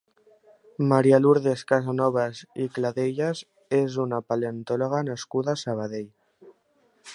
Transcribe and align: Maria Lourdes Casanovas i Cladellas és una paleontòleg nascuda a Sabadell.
Maria 0.91 1.19
Lourdes 1.25 1.63
Casanovas 1.71 2.41
i 2.65 2.65
Cladellas 2.79 3.43
és 3.81 3.99
una 4.07 4.21
paleontòleg 4.33 4.99
nascuda 5.13 5.55
a 5.57 5.63
Sabadell. 5.67 6.13